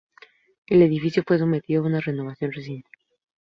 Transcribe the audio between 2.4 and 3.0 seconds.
reciente.